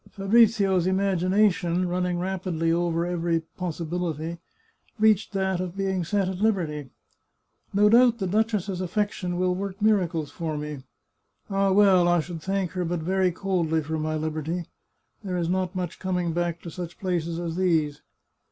Fabrizio's 0.09 0.87
imagination, 0.87 1.87
running 1.87 2.17
rapidly 2.17 2.71
over 2.71 3.05
every 3.05 3.41
possibil 3.59 4.11
ity, 4.15 4.39
reached 4.97 5.31
that 5.33 5.59
of 5.59 5.77
being 5.77 6.03
set 6.03 6.27
at 6.27 6.39
Hberty." 6.39 6.89
No 7.75 7.87
doubt 7.87 8.17
the 8.17 8.25
duchess's 8.25 8.81
affection 8.81 9.37
will 9.37 9.53
work 9.53 9.79
miracles 9.79 10.31
for 10.31 10.57
me. 10.57 10.79
Ah, 11.51 11.71
well, 11.71 12.07
I 12.07 12.19
should 12.19 12.41
thank 12.41 12.71
her 12.71 12.83
but 12.83 13.01
very 13.01 13.31
coldly 13.31 13.83
for 13.83 13.99
my 13.99 14.15
liberty; 14.15 14.65
there 15.23 15.37
is 15.37 15.49
not 15.49 15.75
much 15.75 15.99
coming 15.99 16.33
back 16.33 16.63
to 16.63 16.71
such 16.71 16.97
places 16.97 17.37
as 17.37 17.55
these. 17.55 18.01